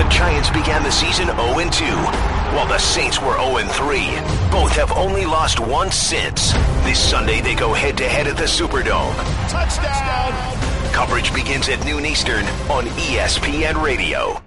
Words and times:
The 0.00 0.08
Giants 0.08 0.48
began 0.48 0.82
the 0.82 0.90
season 0.90 1.26
0 1.26 1.36
2, 1.36 1.84
while 2.56 2.66
the 2.66 2.78
Saints 2.78 3.20
were 3.20 3.36
0 3.36 3.68
3. 3.68 3.98
Both 4.50 4.72
have 4.72 4.92
only 4.92 5.26
lost 5.26 5.60
once 5.60 5.94
since. 5.94 6.52
This 6.84 6.98
Sunday, 6.98 7.42
they 7.42 7.54
go 7.54 7.74
head 7.74 7.98
to 7.98 8.08
head 8.08 8.26
at 8.26 8.38
the 8.38 8.44
Superdome. 8.44 9.14
Touchdown! 9.50 10.32
Coverage 10.94 11.34
begins 11.34 11.68
at 11.68 11.84
noon 11.84 12.06
Eastern 12.06 12.46
on 12.70 12.86
ESPN 12.96 13.82
Radio. 13.82 14.40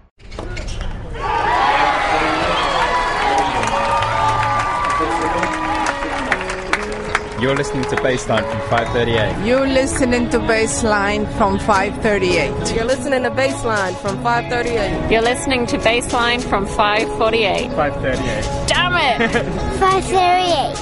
You're 7.44 7.57
listening 7.57 7.83
to 7.83 7.97
Baseline 7.97 8.49
from 8.49 8.62
538. 8.69 9.46
You're 9.46 9.67
listening 9.67 10.29
to 10.29 10.39
Baseline 10.39 11.29
from 11.37 11.60
538. 11.60 12.73
You're 12.73 12.85
listening 12.85 13.23
to 13.23 13.31
Baseline 13.31 13.93
from 14.01 14.23
538. 14.23 15.12
You're 15.12 15.21
listening 15.21 15.65
to 15.65 15.78
Baseline 15.78 16.41
from 16.41 16.66
548. 16.66 17.70
538. 17.71 18.67
Damn 18.70 18.95
it! 18.95 19.29
538. 19.77 20.77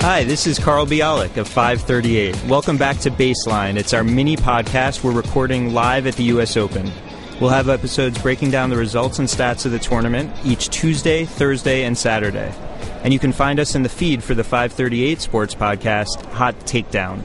Hi, 0.00 0.24
this 0.24 0.46
is 0.46 0.58
Carl 0.58 0.86
Bialik 0.86 1.36
of 1.36 1.46
538. 1.46 2.44
Welcome 2.46 2.78
back 2.78 2.96
to 3.00 3.10
Baseline. 3.10 3.76
It's 3.76 3.92
our 3.92 4.02
mini 4.02 4.34
podcast 4.34 5.04
we're 5.04 5.12
recording 5.12 5.74
live 5.74 6.06
at 6.06 6.14
the 6.14 6.24
U.S. 6.24 6.56
Open. 6.56 6.90
We'll 7.38 7.50
have 7.50 7.68
episodes 7.68 8.16
breaking 8.22 8.50
down 8.50 8.70
the 8.70 8.78
results 8.78 9.18
and 9.18 9.28
stats 9.28 9.66
of 9.66 9.72
the 9.72 9.78
tournament 9.78 10.34
each 10.42 10.70
Tuesday, 10.70 11.26
Thursday, 11.26 11.84
and 11.84 11.98
Saturday. 11.98 12.54
And 13.04 13.12
you 13.12 13.18
can 13.18 13.32
find 13.32 13.60
us 13.60 13.74
in 13.74 13.82
the 13.82 13.90
feed 13.90 14.24
for 14.24 14.34
the 14.34 14.42
538 14.42 15.20
Sports 15.20 15.54
Podcast, 15.54 16.24
Hot 16.32 16.58
Takedown. 16.60 17.22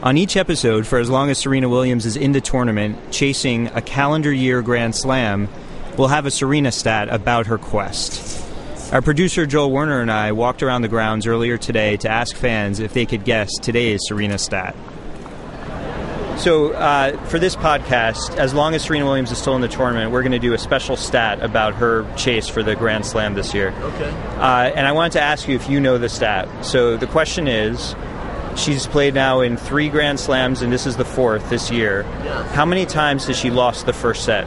On 0.00 0.16
each 0.16 0.36
episode, 0.36 0.86
for 0.86 1.00
as 1.00 1.10
long 1.10 1.28
as 1.28 1.38
Serena 1.38 1.68
Williams 1.68 2.06
is 2.06 2.16
in 2.16 2.30
the 2.30 2.40
tournament, 2.40 2.96
chasing 3.10 3.66
a 3.68 3.82
calendar 3.82 4.32
year 4.32 4.62
Grand 4.62 4.94
Slam, 4.94 5.48
we'll 5.98 6.06
have 6.06 6.24
a 6.24 6.30
Serena 6.30 6.70
stat 6.70 7.08
about 7.10 7.46
her 7.46 7.58
quest. 7.58 8.44
Our 8.92 9.02
producer 9.02 9.44
Joel 9.44 9.72
Werner 9.72 10.00
and 10.00 10.12
I 10.12 10.30
walked 10.30 10.62
around 10.62 10.82
the 10.82 10.88
grounds 10.88 11.26
earlier 11.26 11.58
today 11.58 11.96
to 11.96 12.08
ask 12.08 12.36
fans 12.36 12.78
if 12.78 12.94
they 12.94 13.06
could 13.06 13.24
guess 13.24 13.50
today's 13.60 14.02
Serena 14.06 14.38
stat. 14.38 14.76
So, 16.36 16.72
uh, 16.72 17.16
for 17.26 17.38
this 17.38 17.56
podcast, 17.56 18.36
as 18.36 18.52
long 18.52 18.74
as 18.74 18.82
Serena 18.82 19.06
Williams 19.06 19.32
is 19.32 19.38
still 19.38 19.54
in 19.56 19.62
the 19.62 19.68
tournament, 19.68 20.10
we're 20.12 20.22
going 20.22 20.32
to 20.32 20.38
do 20.38 20.52
a 20.52 20.58
special 20.58 20.96
stat 20.96 21.42
about 21.42 21.74
her 21.74 22.06
chase 22.16 22.46
for 22.46 22.62
the 22.62 22.76
Grand 22.76 23.06
Slam 23.06 23.34
this 23.34 23.54
year. 23.54 23.70
Okay. 23.70 24.10
Uh, 24.36 24.70
and 24.74 24.86
I 24.86 24.92
wanted 24.92 25.12
to 25.12 25.20
ask 25.22 25.48
you 25.48 25.56
if 25.56 25.68
you 25.70 25.80
know 25.80 25.96
the 25.96 26.10
stat. 26.10 26.46
So, 26.64 26.96
the 26.98 27.06
question 27.06 27.48
is 27.48 27.94
she's 28.56 28.86
played 28.86 29.14
now 29.14 29.40
in 29.40 29.56
three 29.56 29.88
Grand 29.88 30.20
Slams, 30.20 30.60
and 30.60 30.72
this 30.72 30.86
is 30.86 30.96
the 30.96 31.04
fourth 31.04 31.48
this 31.48 31.70
year. 31.70 32.02
Yeah. 32.22 32.42
How 32.52 32.66
many 32.66 32.84
times 32.86 33.26
has 33.26 33.38
she 33.38 33.50
lost 33.50 33.86
the 33.86 33.92
first 33.94 34.24
set? 34.24 34.46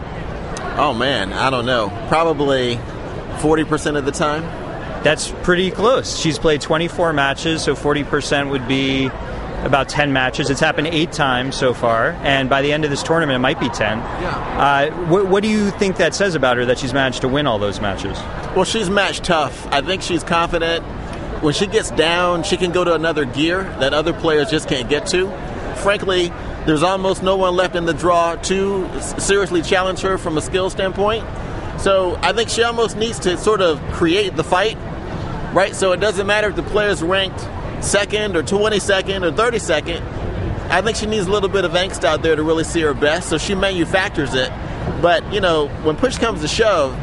Oh 0.78 0.94
man, 0.94 1.34
I 1.34 1.50
don't 1.50 1.66
know. 1.66 1.90
Probably 2.08 2.76
40% 3.38 3.98
of 3.98 4.06
the 4.06 4.12
time. 4.12 4.44
That's 5.04 5.32
pretty 5.44 5.72
close. 5.72 6.18
She's 6.20 6.38
played 6.38 6.62
24 6.62 7.14
matches, 7.14 7.64
so 7.64 7.74
40% 7.74 8.50
would 8.52 8.68
be 8.68 9.10
about 9.64 9.90
10 9.90 10.14
matches. 10.14 10.50
It's 10.50 10.60
happened 10.60 10.88
eight 10.88 11.12
times 11.12 11.56
so 11.56 11.74
far, 11.74 12.12
and 12.22 12.50
by 12.50 12.62
the 12.62 12.72
end 12.72 12.84
of 12.86 12.90
this 12.90 13.04
tournament, 13.04 13.36
it 13.36 13.40
might 13.40 13.60
be 13.60 13.70
10. 13.70 13.98
Yeah. 13.98 14.92
Uh, 14.92 14.92
what, 15.08 15.28
what 15.28 15.44
do 15.44 15.50
you 15.50 15.72
think 15.72 15.98
that 15.98 16.16
says 16.16 16.36
about 16.36 16.58
her 16.58 16.66
that 16.66 16.80
she's 16.80 16.94
managed 16.94 17.22
to 17.22 17.28
win 17.28 17.48
all 17.48 17.60
those 17.60 17.82
matches? 17.82 18.18
Well, 18.56 18.66
she's 18.66 18.90
match 18.90 19.20
tough. 19.20 19.68
I 19.68 19.82
think 19.82 20.02
she's 20.02 20.24
confident. 20.24 20.84
When 21.44 21.54
she 21.54 21.68
gets 21.68 21.92
down, 21.92 22.44
she 22.44 22.58
can 22.58 22.72
go 22.72 22.84
to 22.84 22.94
another 22.94 23.26
gear 23.26 23.64
that 23.80 23.94
other 23.94 24.14
players 24.14 24.50
just 24.50 24.68
can't 24.68 24.90
get 24.90 25.08
to. 25.08 25.30
Frankly, 25.78 26.30
there's 26.66 26.84
almost 26.84 27.24
no 27.24 27.38
one 27.38 27.56
left 27.56 27.76
in 27.76 27.86
the 27.86 27.94
draw 27.94 28.36
to 28.36 29.02
seriously 29.02 29.62
challenge 29.62 30.02
her 30.02 30.18
from 30.18 30.38
a 30.38 30.42
skill 30.42 30.70
standpoint. 30.70 31.26
So 31.80 32.18
I 32.22 32.34
think 32.34 32.50
she 32.50 32.64
almost 32.64 32.98
needs 32.98 33.20
to 33.20 33.38
sort 33.38 33.62
of 33.62 33.82
create 33.94 34.36
the 34.36 34.44
fight, 34.44 34.78
right? 35.54 35.74
So 35.74 35.94
it 35.94 36.02
doesn't 36.02 36.28
matter 36.28 36.50
if 36.50 36.58
the 36.58 36.64
player's 36.64 37.02
ranked 37.02 37.40
second 37.82 38.36
or 38.36 38.44
22nd 38.44 39.24
or 39.24 39.32
32nd. 39.32 40.02
I 40.70 40.82
think 40.82 40.98
she 40.98 41.06
needs 41.08 41.26
a 41.26 41.32
little 41.32 41.50
bit 41.50 41.66
of 41.66 41.72
angst 41.72 42.04
out 42.04 42.22
there 42.22 42.36
to 42.36 42.44
really 42.44 42.64
see 42.64 42.82
her 42.82 42.94
best, 42.94 43.30
so 43.30 43.38
she 43.38 43.56
manufactures 43.56 44.34
it. 44.36 44.52
But, 45.02 45.32
you 45.34 45.42
know, 45.42 45.68
when 45.84 45.96
push 45.96 46.18
comes 46.18 46.42
to 46.42 46.48
shove, 46.48 46.96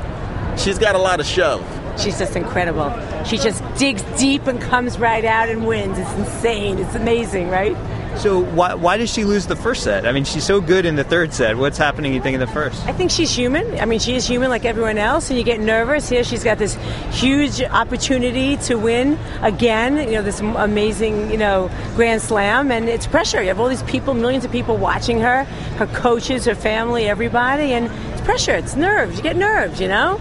she's 0.58 0.78
got 0.78 0.94
a 0.94 0.98
lot 0.98 1.18
of 1.18 1.26
shove. 1.26 1.64
She's 1.98 2.18
just 2.18 2.36
incredible. 2.36 2.92
She 3.24 3.38
just 3.38 3.62
digs 3.76 4.02
deep 4.18 4.46
and 4.46 4.60
comes 4.60 4.98
right 4.98 5.24
out 5.24 5.48
and 5.48 5.66
wins. 5.66 5.98
It's 5.98 6.12
insane. 6.12 6.78
It's 6.78 6.94
amazing, 6.94 7.48
right? 7.48 7.76
So 8.18 8.42
why, 8.42 8.74
why 8.74 8.96
does 8.96 9.12
she 9.12 9.24
lose 9.24 9.46
the 9.46 9.56
first 9.56 9.82
set? 9.82 10.06
I 10.06 10.12
mean, 10.12 10.24
she's 10.24 10.44
so 10.44 10.60
good 10.60 10.86
in 10.86 10.96
the 10.96 11.04
third 11.04 11.34
set. 11.34 11.56
What's 11.56 11.76
happening, 11.76 12.14
you 12.14 12.20
think, 12.22 12.34
in 12.34 12.40
the 12.40 12.46
first? 12.46 12.84
I 12.86 12.92
think 12.92 13.10
she's 13.10 13.30
human. 13.30 13.78
I 13.78 13.84
mean, 13.84 13.98
she 14.00 14.16
is 14.16 14.26
human 14.26 14.48
like 14.48 14.64
everyone 14.64 14.96
else, 14.96 15.28
and 15.28 15.38
you 15.38 15.44
get 15.44 15.60
nervous. 15.60 16.08
Here, 16.08 16.24
she's 16.24 16.42
got 16.42 16.56
this 16.58 16.74
huge 17.10 17.62
opportunity 17.62 18.56
to 18.58 18.76
win 18.76 19.18
again. 19.42 19.96
You 19.96 20.14
know, 20.14 20.22
this 20.22 20.40
amazing, 20.40 21.30
you 21.30 21.36
know, 21.36 21.70
Grand 21.94 22.22
Slam, 22.22 22.70
and 22.70 22.88
it's 22.88 23.06
pressure. 23.06 23.42
You 23.42 23.48
have 23.48 23.60
all 23.60 23.68
these 23.68 23.82
people, 23.82 24.14
millions 24.14 24.44
of 24.44 24.50
people 24.50 24.76
watching 24.76 25.20
her, 25.20 25.44
her 25.76 25.86
coaches, 25.88 26.46
her 26.46 26.54
family, 26.54 27.08
everybody, 27.08 27.74
and 27.74 27.90
it's 28.12 28.22
pressure. 28.22 28.54
It's 28.54 28.76
nerves. 28.76 29.18
You 29.18 29.22
get 29.22 29.36
nerves, 29.36 29.80
you 29.80 29.88
know. 29.88 30.18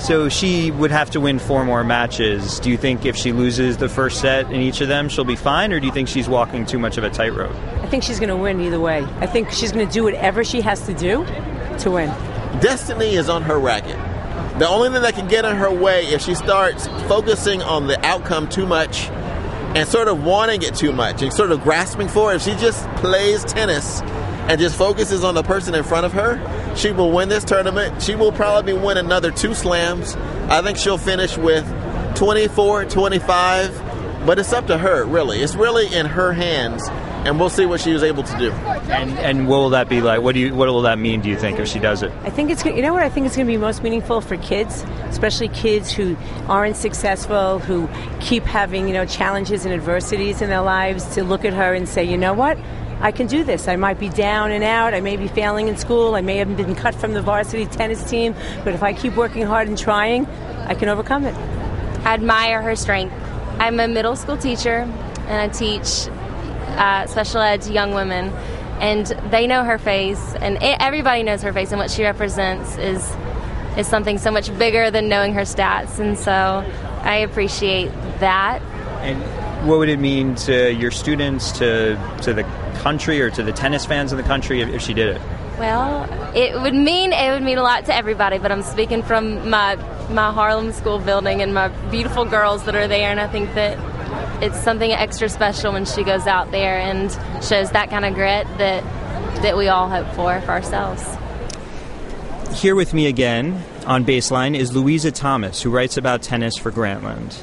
So 0.00 0.30
she 0.30 0.70
would 0.70 0.90
have 0.90 1.10
to 1.10 1.20
win 1.20 1.38
four 1.38 1.64
more 1.64 1.84
matches. 1.84 2.58
Do 2.58 2.70
you 2.70 2.78
think 2.78 3.04
if 3.04 3.16
she 3.16 3.32
loses 3.32 3.76
the 3.76 3.88
first 3.88 4.20
set 4.20 4.46
in 4.46 4.60
each 4.60 4.80
of 4.80 4.88
them, 4.88 5.10
she'll 5.10 5.24
be 5.24 5.36
fine, 5.36 5.72
or 5.72 5.78
do 5.78 5.86
you 5.86 5.92
think 5.92 6.08
she's 6.08 6.28
walking 6.28 6.64
too 6.64 6.78
much 6.78 6.96
of 6.96 7.04
a 7.04 7.10
tightrope? 7.10 7.54
I 7.82 7.86
think 7.86 8.02
she's 8.02 8.18
going 8.18 8.30
to 8.30 8.36
win 8.36 8.60
either 8.60 8.80
way. 8.80 9.04
I 9.20 9.26
think 9.26 9.50
she's 9.50 9.72
going 9.72 9.86
to 9.86 9.92
do 9.92 10.02
whatever 10.02 10.42
she 10.42 10.62
has 10.62 10.86
to 10.86 10.94
do 10.94 11.26
to 11.80 11.90
win. 11.90 12.08
Destiny 12.60 13.14
is 13.14 13.28
on 13.28 13.42
her 13.42 13.58
racket. 13.58 13.98
The 14.58 14.66
only 14.66 14.90
thing 14.90 15.02
that 15.02 15.14
can 15.14 15.28
get 15.28 15.44
in 15.44 15.54
her 15.56 15.70
way 15.70 16.06
if 16.06 16.22
she 16.22 16.34
starts 16.34 16.86
focusing 17.06 17.62
on 17.62 17.86
the 17.86 18.04
outcome 18.04 18.48
too 18.48 18.66
much 18.66 19.08
and 19.74 19.86
sort 19.86 20.08
of 20.08 20.24
wanting 20.24 20.62
it 20.62 20.74
too 20.74 20.92
much 20.92 21.22
and 21.22 21.32
sort 21.32 21.52
of 21.52 21.62
grasping 21.62 22.08
for 22.08 22.32
it, 22.32 22.36
if 22.36 22.42
she 22.42 22.54
just 22.56 22.88
plays 22.96 23.44
tennis 23.44 24.00
and 24.02 24.60
just 24.60 24.76
focuses 24.76 25.24
on 25.24 25.34
the 25.34 25.42
person 25.42 25.74
in 25.74 25.84
front 25.84 26.06
of 26.06 26.12
her, 26.12 26.36
she 26.76 26.92
will 26.92 27.10
win 27.10 27.28
this 27.28 27.44
tournament. 27.44 28.02
She 28.02 28.14
will 28.14 28.32
probably 28.32 28.72
win 28.72 28.96
another 28.96 29.30
two 29.30 29.54
slams. 29.54 30.14
I 30.48 30.62
think 30.62 30.78
she'll 30.78 30.98
finish 30.98 31.36
with 31.36 31.66
24, 32.16 32.86
25, 32.86 34.26
but 34.26 34.38
it's 34.38 34.52
up 34.52 34.66
to 34.66 34.78
her, 34.78 35.04
really. 35.04 35.40
It's 35.40 35.54
really 35.54 35.92
in 35.94 36.06
her 36.06 36.32
hands, 36.32 36.88
and 37.24 37.38
we'll 37.40 37.50
see 37.50 37.66
what 37.66 37.80
she 37.80 37.92
was 37.92 38.02
able 38.02 38.22
to 38.22 38.38
do. 38.38 38.52
And 38.52 39.18
and 39.18 39.48
what 39.48 39.58
will 39.58 39.70
that 39.70 39.88
be 39.88 40.00
like? 40.00 40.20
What 40.22 40.34
do 40.34 40.40
you 40.40 40.54
what 40.54 40.68
will 40.68 40.82
that 40.82 40.98
mean? 40.98 41.20
Do 41.20 41.28
you 41.28 41.36
think 41.36 41.58
if 41.58 41.68
she 41.68 41.78
does 41.78 42.02
it? 42.02 42.12
I 42.22 42.30
think 42.30 42.50
it's 42.50 42.64
you 42.64 42.82
know 42.82 42.92
what 42.92 43.02
I 43.02 43.08
think 43.08 43.26
it's 43.26 43.36
going 43.36 43.46
to 43.46 43.52
be 43.52 43.56
most 43.56 43.82
meaningful 43.82 44.20
for 44.20 44.36
kids, 44.38 44.84
especially 45.08 45.48
kids 45.48 45.90
who 45.90 46.16
aren't 46.48 46.76
successful, 46.76 47.58
who 47.60 47.88
keep 48.20 48.44
having 48.44 48.86
you 48.86 48.94
know 48.94 49.06
challenges 49.06 49.64
and 49.64 49.72
adversities 49.72 50.42
in 50.42 50.50
their 50.50 50.62
lives, 50.62 51.14
to 51.14 51.24
look 51.24 51.44
at 51.44 51.54
her 51.54 51.74
and 51.74 51.88
say, 51.88 52.04
you 52.04 52.18
know 52.18 52.34
what. 52.34 52.58
I 53.00 53.12
can 53.12 53.26
do 53.26 53.44
this. 53.44 53.68
I 53.68 53.76
might 53.76 53.98
be 53.98 54.08
down 54.08 54.52
and 54.52 54.62
out. 54.62 54.94
I 54.94 55.00
may 55.00 55.16
be 55.16 55.28
failing 55.28 55.68
in 55.68 55.76
school. 55.76 56.14
I 56.14 56.20
may 56.20 56.36
have 56.36 56.56
been 56.56 56.74
cut 56.74 56.94
from 56.94 57.14
the 57.14 57.22
varsity 57.22 57.66
tennis 57.66 58.08
team. 58.08 58.34
But 58.64 58.74
if 58.74 58.82
I 58.82 58.92
keep 58.92 59.16
working 59.16 59.42
hard 59.44 59.68
and 59.68 59.78
trying, 59.78 60.26
I 60.66 60.74
can 60.74 60.88
overcome 60.88 61.24
it. 61.24 61.34
I 62.04 62.14
admire 62.14 62.62
her 62.62 62.76
strength. 62.76 63.14
I'm 63.58 63.80
a 63.80 63.88
middle 63.88 64.16
school 64.16 64.36
teacher 64.36 64.88
and 65.30 65.32
I 65.32 65.48
teach 65.48 66.08
uh, 66.76 67.06
special 67.06 67.40
ed 67.40 67.62
to 67.62 67.72
young 67.72 67.94
women, 67.94 68.30
and 68.80 69.06
they 69.30 69.46
know 69.46 69.64
her 69.64 69.78
face, 69.78 70.34
and 70.40 70.56
e- 70.56 70.76
everybody 70.80 71.22
knows 71.22 71.42
her 71.42 71.52
face, 71.52 71.70
and 71.70 71.78
what 71.78 71.90
she 71.90 72.02
represents 72.02 72.76
is 72.78 73.08
is 73.76 73.86
something 73.86 74.18
so 74.18 74.32
much 74.32 74.56
bigger 74.58 74.90
than 74.90 75.08
knowing 75.08 75.34
her 75.34 75.42
stats, 75.42 76.00
and 76.00 76.18
so 76.18 76.32
I 77.02 77.18
appreciate 77.18 77.92
that. 78.18 78.60
And 79.02 79.22
what 79.62 79.78
would 79.78 79.88
it 79.88 79.98
mean 79.98 80.34
to 80.36 80.72
your 80.72 80.90
students, 80.90 81.52
to 81.58 81.96
to 82.22 82.32
the 82.32 82.44
country, 82.76 83.20
or 83.20 83.30
to 83.30 83.42
the 83.42 83.52
tennis 83.52 83.84
fans 83.84 84.12
in 84.12 84.18
the 84.18 84.24
country 84.24 84.60
if, 84.60 84.68
if 84.70 84.82
she 84.82 84.94
did 84.94 85.16
it? 85.16 85.22
Well, 85.58 86.08
it 86.34 86.60
would 86.60 86.74
mean 86.74 87.12
it 87.12 87.32
would 87.32 87.42
mean 87.42 87.58
a 87.58 87.62
lot 87.62 87.84
to 87.86 87.94
everybody, 87.94 88.38
but 88.38 88.50
I'm 88.50 88.62
speaking 88.62 89.02
from 89.02 89.50
my 89.50 89.76
my 90.08 90.32
Harlem 90.32 90.72
school 90.72 90.98
building 90.98 91.42
and 91.42 91.52
my 91.52 91.68
beautiful 91.90 92.24
girls 92.24 92.64
that 92.64 92.74
are 92.74 92.88
there, 92.88 93.10
and 93.10 93.20
I 93.20 93.28
think 93.28 93.54
that 93.54 93.78
it's 94.42 94.58
something 94.58 94.90
extra 94.90 95.28
special 95.28 95.72
when 95.72 95.84
she 95.84 96.02
goes 96.02 96.26
out 96.26 96.50
there 96.50 96.78
and 96.78 97.10
shows 97.44 97.70
that 97.72 97.90
kind 97.90 98.04
of 98.04 98.14
grit 98.14 98.46
that 98.58 98.82
that 99.42 99.56
we 99.56 99.68
all 99.68 99.88
hope 99.88 100.06
for 100.14 100.40
for 100.40 100.52
ourselves. 100.52 101.04
Here 102.58 102.74
with 102.74 102.94
me 102.94 103.06
again 103.06 103.62
on 103.86 104.04
Baseline 104.04 104.56
is 104.56 104.74
Louisa 104.74 105.12
Thomas, 105.12 105.62
who 105.62 105.70
writes 105.70 105.96
about 105.96 106.22
tennis 106.22 106.56
for 106.56 106.72
Grantland. 106.72 107.40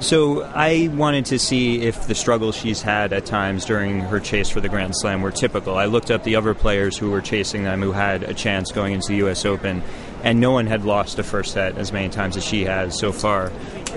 So 0.00 0.42
I 0.42 0.88
wanted 0.94 1.26
to 1.26 1.40
see 1.40 1.82
if 1.82 2.06
the 2.06 2.14
struggles 2.14 2.56
she's 2.56 2.82
had 2.82 3.12
at 3.12 3.26
times 3.26 3.64
during 3.64 3.98
her 4.00 4.20
chase 4.20 4.48
for 4.48 4.60
the 4.60 4.68
Grand 4.68 4.96
Slam 4.96 5.22
were 5.22 5.32
typical. 5.32 5.76
I 5.76 5.86
looked 5.86 6.12
up 6.12 6.22
the 6.22 6.36
other 6.36 6.54
players 6.54 6.96
who 6.96 7.10
were 7.10 7.20
chasing 7.20 7.64
them 7.64 7.82
who 7.82 7.90
had 7.90 8.22
a 8.22 8.32
chance 8.32 8.70
going 8.70 8.92
into 8.92 9.08
the 9.08 9.16
U.S. 9.16 9.44
Open, 9.44 9.82
and 10.22 10.38
no 10.38 10.52
one 10.52 10.68
had 10.68 10.84
lost 10.84 11.18
a 11.18 11.24
first 11.24 11.52
set 11.52 11.76
as 11.76 11.92
many 11.92 12.08
times 12.08 12.36
as 12.36 12.44
she 12.44 12.64
has 12.64 12.96
so 12.96 13.10
far. 13.10 13.50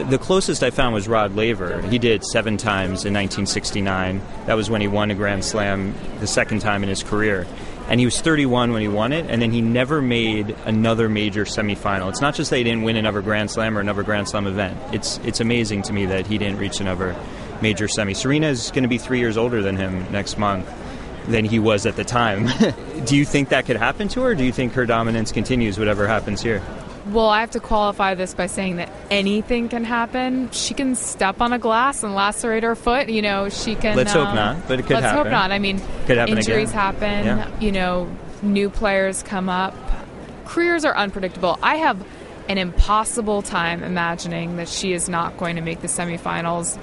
The 0.09 0.17
closest 0.17 0.63
I 0.63 0.71
found 0.71 0.95
was 0.95 1.07
Rod 1.07 1.35
Laver. 1.35 1.83
He 1.83 1.99
did 1.99 2.25
seven 2.25 2.57
times 2.57 3.05
in 3.05 3.13
1969. 3.13 4.21
That 4.47 4.55
was 4.55 4.71
when 4.71 4.81
he 4.81 4.87
won 4.87 5.11
a 5.11 5.15
Grand 5.15 5.45
Slam 5.45 5.93
the 6.19 6.27
second 6.27 6.61
time 6.61 6.81
in 6.81 6.89
his 6.89 7.03
career. 7.03 7.45
And 7.91 7.99
he 7.99 8.05
was 8.05 8.21
31 8.21 8.71
when 8.71 8.81
he 8.81 8.87
won 8.87 9.11
it, 9.11 9.25
and 9.29 9.41
then 9.41 9.51
he 9.51 9.59
never 9.59 10.01
made 10.01 10.55
another 10.63 11.09
major 11.09 11.43
semifinal. 11.43 12.07
It's 12.07 12.21
not 12.21 12.33
just 12.33 12.49
that 12.49 12.55
he 12.55 12.63
didn't 12.63 12.83
win 12.83 12.95
another 12.95 13.21
Grand 13.21 13.51
Slam 13.51 13.77
or 13.77 13.81
another 13.81 14.01
Grand 14.01 14.29
Slam 14.29 14.47
event. 14.47 14.79
It's 14.93 15.17
it's 15.25 15.41
amazing 15.41 15.81
to 15.83 15.93
me 15.93 16.05
that 16.05 16.25
he 16.25 16.37
didn't 16.37 16.57
reach 16.57 16.79
another 16.79 17.13
major 17.61 17.89
semi. 17.89 18.13
Serena 18.13 18.47
is 18.47 18.71
going 18.71 18.83
to 18.83 18.89
be 18.89 18.97
three 18.97 19.19
years 19.19 19.35
older 19.35 19.61
than 19.61 19.75
him 19.75 20.09
next 20.09 20.37
month 20.37 20.71
than 21.27 21.43
he 21.43 21.59
was 21.59 21.85
at 21.85 21.97
the 21.97 22.05
time. 22.05 22.47
do 23.05 23.17
you 23.17 23.25
think 23.25 23.49
that 23.49 23.65
could 23.65 23.75
happen 23.75 24.07
to 24.07 24.21
her? 24.21 24.35
Do 24.35 24.45
you 24.45 24.53
think 24.53 24.71
her 24.73 24.85
dominance 24.85 25.33
continues, 25.33 25.77
whatever 25.77 26.07
happens 26.07 26.41
here? 26.41 26.63
Well, 27.07 27.29
I 27.29 27.41
have 27.41 27.51
to 27.51 27.59
qualify 27.59 28.13
this 28.15 28.33
by 28.33 28.45
saying 28.45 28.75
that 28.75 28.91
anything 29.09 29.69
can 29.69 29.83
happen. 29.83 30.51
She 30.51 30.73
can 30.73 30.95
step 30.95 31.41
on 31.41 31.51
a 31.51 31.59
glass 31.59 32.03
and 32.03 32.13
lacerate 32.13 32.63
her 32.63 32.75
foot. 32.75 33.09
You 33.09 33.21
know, 33.21 33.49
she 33.49 33.75
can. 33.75 33.97
Let's 33.97 34.13
um, 34.13 34.25
hope 34.25 34.35
not, 34.35 34.67
but 34.67 34.79
it 34.79 34.83
could 34.83 34.97
happen. 34.97 35.03
let's 35.03 35.15
hope 35.15 35.31
not. 35.31 35.51
I 35.51 35.59
mean, 35.59 35.81
could 36.05 36.17
happen 36.17 36.37
injuries 36.37 36.69
again. 36.69 36.81
happen. 36.81 37.25
Yeah. 37.25 37.59
You 37.59 37.71
know, 37.71 38.15
new 38.41 38.69
players 38.69 39.23
come 39.23 39.49
up. 39.49 39.75
Careers 40.45 40.85
are 40.85 40.95
unpredictable. 40.95 41.57
I 41.63 41.77
have 41.77 42.05
an 42.47 42.57
impossible 42.57 43.41
time 43.41 43.83
imagining 43.83 44.57
that 44.57 44.67
she 44.67 44.93
is 44.93 45.09
not 45.09 45.37
going 45.37 45.55
to 45.55 45.61
make 45.61 45.81
the 45.81 45.87
semifinals 45.87 46.77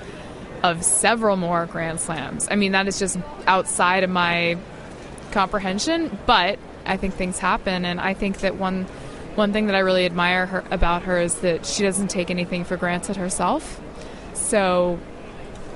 of 0.62 0.82
several 0.82 1.36
more 1.36 1.66
Grand 1.66 2.00
Slams. 2.00 2.48
I 2.50 2.56
mean, 2.56 2.72
that 2.72 2.88
is 2.88 2.98
just 2.98 3.18
outside 3.46 4.02
of 4.02 4.10
my 4.10 4.56
comprehension, 5.30 6.18
but 6.26 6.58
I 6.86 6.96
think 6.96 7.14
things 7.14 7.38
happen, 7.38 7.84
and 7.84 8.00
I 8.00 8.14
think 8.14 8.38
that 8.40 8.56
one 8.56 8.86
one 9.38 9.52
thing 9.52 9.66
that 9.66 9.76
I 9.76 9.78
really 9.78 10.04
admire 10.04 10.46
her, 10.46 10.64
about 10.70 11.02
her 11.02 11.18
is 11.18 11.36
that 11.36 11.64
she 11.64 11.84
doesn't 11.84 12.08
take 12.08 12.28
anything 12.28 12.64
for 12.64 12.76
granted 12.76 13.16
herself. 13.16 13.80
So 14.34 14.98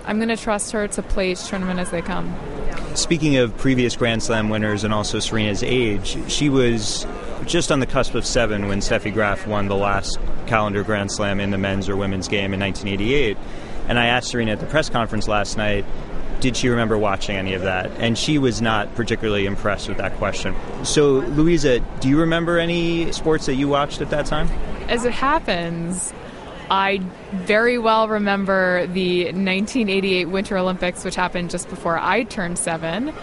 I'm 0.05 0.19
going 0.19 0.29
to 0.29 0.37
trust 0.37 0.73
her 0.73 0.89
to 0.89 1.03
play 1.03 1.31
each 1.31 1.47
tournament 1.47 1.79
as 1.79 1.91
they 1.91 2.03
come. 2.03 2.35
Speaking 2.95 3.37
of 3.37 3.57
previous 3.57 3.97
Grand 3.97 4.23
Slam 4.23 4.51
winners 4.51 4.85
and 4.85 4.93
also 4.93 5.21
Serena's 5.21 5.63
age, 5.63 6.19
she 6.31 6.51
was 6.51 7.07
just 7.47 7.71
on 7.71 7.81
the 7.81 7.87
cusp 7.87 8.15
of 8.15 8.27
seven 8.27 8.67
when 8.67 8.81
Steffi 8.81 9.13
Graf 9.13 9.47
won 9.47 9.69
the 9.69 9.77
last 9.77 10.19
calendar 10.47 10.83
Grand 10.83 11.11
Slam 11.11 11.41
in 11.41 11.51
the 11.51 11.59
men's 11.59 11.89
or 11.89 11.97
women's 11.97 12.29
game 12.29 12.53
in 12.53 12.61
1988. 12.61 13.39
And 13.89 13.99
I 13.99 14.07
asked 14.07 14.31
Serena 14.31 14.53
at 14.53 14.61
the 14.61 14.67
press 14.67 14.91
conference 14.91 15.29
last 15.29 15.57
night, 15.57 15.85
did 16.43 16.57
she 16.57 16.69
remember 16.69 16.99
watching 16.99 17.37
any 17.37 17.55
of 17.55 17.63
that? 17.63 17.89
And 17.93 18.19
she 18.19 18.37
was 18.37 18.61
not 18.61 18.93
particularly 18.97 19.47
impressed 19.47 19.89
with 19.89 19.97
that 19.99 20.17
question. 20.17 20.57
So, 20.83 21.21
Louisa, 21.21 21.79
do 22.01 22.09
you 22.09 22.19
remember 22.19 22.59
any 22.59 23.13
sports 23.13 23.47
that 23.47 23.55
you 23.55 23.69
watched 23.69 24.01
at 24.01 24.11
that 24.11 24.27
time? 24.27 24.49
As 24.89 25.05
it 25.05 25.13
happens, 25.13 26.13
I 26.69 27.01
very 27.33 27.79
well 27.79 28.09
remember 28.09 28.89
the 28.89 29.27
1988 29.27 30.25
Winter 30.27 30.59
Olympics, 30.59 31.05
which 31.05 31.15
happened 31.15 31.51
just 31.51 31.69
before 31.71 31.97
I 31.97 32.25
turned 32.25 32.59
seven. 32.59 33.15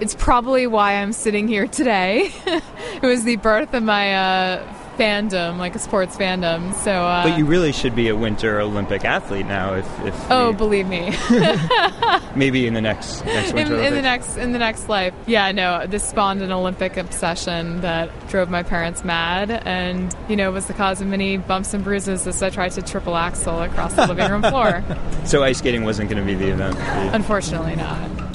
It's 0.00 0.14
probably 0.14 0.66
why 0.66 0.96
I'm 0.96 1.14
sitting 1.14 1.48
here 1.48 1.66
today. 1.66 2.30
it 2.46 3.02
was 3.02 3.24
the 3.24 3.36
birth 3.36 3.72
of 3.72 3.82
my 3.82 4.14
uh, 4.14 4.74
fandom, 4.98 5.58
like 5.58 5.74
a 5.74 5.78
sports 5.78 6.16
fandom. 6.16 6.74
So, 6.74 6.92
uh, 6.92 7.28
but 7.28 7.38
you 7.38 7.46
really 7.46 7.72
should 7.72 7.94
be 7.94 8.08
a 8.08 8.16
Winter 8.16 8.60
Olympic 8.60 9.04
athlete 9.04 9.46
now. 9.46 9.74
If, 9.74 10.00
if 10.04 10.30
oh, 10.30 10.50
you, 10.50 10.56
believe 10.56 10.88
me, 10.88 11.14
maybe 12.34 12.66
in 12.66 12.74
the 12.74 12.80
next 12.80 13.24
next 13.24 13.50
in, 13.50 13.56
Winter 13.56 13.80
in 13.80 13.94
the 13.94 14.02
next 14.02 14.36
in 14.36 14.52
the 14.52 14.58
next 14.58 14.88
life. 14.88 15.14
Yeah, 15.26 15.52
no, 15.52 15.86
this 15.86 16.06
spawned 16.06 16.42
an 16.42 16.52
Olympic 16.52 16.96
obsession 16.96 17.80
that 17.82 18.10
drove 18.28 18.50
my 18.50 18.62
parents 18.62 19.04
mad, 19.04 19.50
and 19.50 20.14
you 20.28 20.36
know 20.36 20.50
was 20.50 20.66
the 20.66 20.74
cause 20.74 21.00
of 21.00 21.06
many 21.06 21.36
bumps 21.36 21.72
and 21.72 21.84
bruises 21.84 22.26
as 22.26 22.42
I 22.42 22.50
tried 22.50 22.72
to 22.72 22.82
triple 22.82 23.16
axel 23.16 23.62
across 23.62 23.94
the 23.94 24.06
living 24.06 24.30
room 24.30 24.42
floor. 24.42 24.84
So 25.24 25.42
ice 25.42 25.58
skating 25.58 25.84
wasn't 25.84 26.08
going 26.08 26.24
to 26.24 26.26
be 26.26 26.34
the 26.34 26.50
event. 26.50 26.78
Unfortunately, 27.14 27.76
not. 27.76 28.27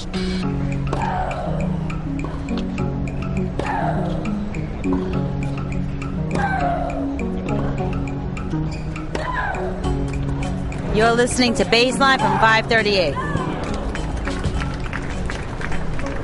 You're 10.95 11.13
listening 11.13 11.56
to 11.56 11.66
Baseline 11.66 12.19
from 12.19 12.38
538. 12.40 13.16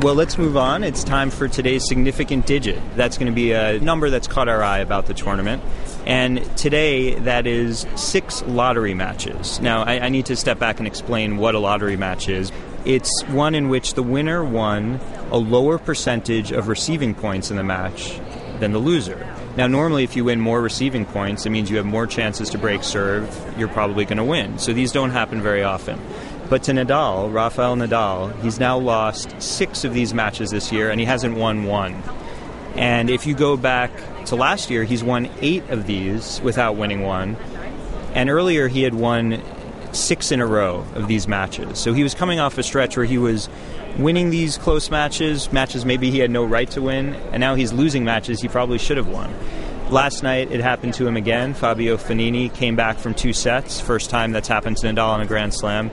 Well, 0.03 0.13
let's 0.13 0.37
move 0.37 0.57
on. 0.57 0.83
It's 0.83 1.03
time 1.03 1.31
for 1.31 1.47
today's 1.47 1.87
significant 1.87 2.45
digit. 2.45 2.79
That's 2.95 3.17
going 3.17 3.31
to 3.31 3.35
be 3.35 3.51
a 3.53 3.79
number 3.79 4.11
that's 4.11 4.27
caught 4.27 4.47
our 4.47 4.61
eye 4.61 4.77
about 4.77 5.07
the 5.07 5.15
tournament. 5.15 5.63
And 6.05 6.45
today, 6.55 7.15
that 7.15 7.47
is 7.47 7.87
six 7.95 8.43
lottery 8.43 8.93
matches. 8.93 9.59
Now, 9.59 9.81
I, 9.81 10.01
I 10.01 10.09
need 10.09 10.27
to 10.27 10.35
step 10.35 10.59
back 10.59 10.77
and 10.77 10.85
explain 10.85 11.37
what 11.37 11.55
a 11.55 11.59
lottery 11.59 11.97
match 11.97 12.29
is. 12.29 12.51
It's 12.85 13.23
one 13.29 13.55
in 13.55 13.69
which 13.69 13.95
the 13.95 14.03
winner 14.03 14.45
won 14.45 14.99
a 15.31 15.37
lower 15.39 15.79
percentage 15.79 16.51
of 16.51 16.67
receiving 16.67 17.15
points 17.15 17.49
in 17.49 17.57
the 17.57 17.63
match 17.63 18.19
than 18.59 18.71
the 18.71 18.77
loser. 18.79 19.27
Now, 19.59 19.67
normally, 19.67 20.05
if 20.05 20.15
you 20.15 20.23
win 20.23 20.39
more 20.39 20.61
receiving 20.61 21.03
points, 21.05 21.45
it 21.45 21.49
means 21.49 21.69
you 21.69 21.75
have 21.75 21.85
more 21.85 22.07
chances 22.07 22.49
to 22.51 22.57
break 22.57 22.81
serve. 22.81 23.27
You're 23.57 23.67
probably 23.67 24.05
going 24.05 24.15
to 24.15 24.23
win. 24.23 24.57
So 24.57 24.71
these 24.71 24.93
don't 24.93 25.09
happen 25.09 25.41
very 25.41 25.63
often. 25.63 25.99
But 26.49 26.63
to 26.63 26.71
Nadal, 26.71 27.33
Rafael 27.33 27.75
Nadal, 27.75 28.41
he's 28.41 28.57
now 28.57 28.77
lost 28.77 29.35
six 29.41 29.83
of 29.83 29.93
these 29.93 30.13
matches 30.13 30.49
this 30.49 30.71
year, 30.71 30.89
and 30.89 30.97
he 30.97 31.05
hasn't 31.05 31.35
won 31.35 31.65
one. 31.65 32.01
And 32.75 33.09
if 33.09 33.27
you 33.27 33.35
go 33.35 33.57
back 33.57 33.91
to 34.27 34.37
last 34.37 34.69
year, 34.69 34.85
he's 34.85 35.03
won 35.03 35.29
eight 35.41 35.69
of 35.69 35.85
these 35.85 36.39
without 36.39 36.77
winning 36.77 37.01
one. 37.01 37.35
And 38.13 38.29
earlier, 38.29 38.69
he 38.69 38.83
had 38.83 38.93
won 38.93 39.41
six 39.91 40.31
in 40.31 40.41
a 40.41 40.45
row 40.45 40.85
of 40.95 41.07
these 41.07 41.27
matches. 41.27 41.79
So 41.79 41.93
he 41.93 42.03
was 42.03 42.13
coming 42.13 42.39
off 42.39 42.57
a 42.57 42.63
stretch 42.63 42.97
where 42.97 43.05
he 43.05 43.17
was 43.17 43.49
winning 43.97 44.29
these 44.29 44.57
close 44.57 44.89
matches, 44.89 45.51
matches 45.51 45.85
maybe 45.85 46.11
he 46.11 46.19
had 46.19 46.31
no 46.31 46.45
right 46.45 46.69
to 46.71 46.81
win, 46.81 47.15
and 47.31 47.41
now 47.41 47.55
he's 47.55 47.73
losing 47.73 48.03
matches 48.03 48.41
he 48.41 48.47
probably 48.47 48.77
should 48.77 48.97
have 48.97 49.07
won. 49.07 49.33
Last 49.89 50.21
night 50.21 50.51
it 50.51 50.61
happened 50.61 50.93
to 50.95 51.07
him 51.07 51.17
again. 51.17 51.53
Fabio 51.53 51.97
Fognini 51.97 52.53
came 52.53 52.75
back 52.75 52.97
from 52.97 53.13
two 53.13 53.33
sets, 53.33 53.81
first 53.81 54.09
time 54.09 54.31
that's 54.31 54.47
happened 54.47 54.77
to 54.77 54.87
Nadal 54.87 55.15
in 55.15 55.21
a 55.21 55.25
Grand 55.25 55.53
Slam. 55.53 55.89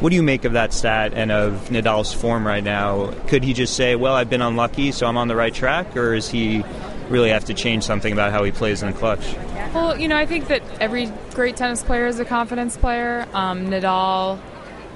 What 0.00 0.10
do 0.10 0.16
you 0.16 0.22
make 0.22 0.44
of 0.44 0.54
that 0.54 0.72
stat 0.72 1.12
and 1.14 1.30
of 1.30 1.68
Nadal's 1.70 2.12
form 2.12 2.46
right 2.46 2.64
now? 2.64 3.12
Could 3.28 3.44
he 3.44 3.52
just 3.52 3.76
say, 3.76 3.94
"Well, 3.94 4.14
I've 4.14 4.28
been 4.28 4.42
unlucky, 4.42 4.90
so 4.90 5.06
I'm 5.06 5.16
on 5.16 5.28
the 5.28 5.36
right 5.36 5.54
track," 5.54 5.96
or 5.96 6.14
is 6.14 6.28
he 6.28 6.64
really 7.08 7.30
have 7.30 7.44
to 7.46 7.54
change 7.54 7.84
something 7.84 8.12
about 8.12 8.32
how 8.32 8.44
he 8.44 8.50
plays 8.50 8.82
in 8.82 8.90
the 8.90 8.96
clutch? 8.96 9.34
Well, 9.74 9.98
you 9.98 10.08
know, 10.08 10.16
I 10.16 10.26
think 10.26 10.48
that 10.48 10.62
every 10.80 11.12
great 11.32 11.56
tennis 11.56 11.82
player 11.82 12.06
is 12.06 12.18
a 12.20 12.24
confidence 12.24 12.76
player. 12.76 13.26
Um, 13.32 13.66
Nadal, 13.66 14.40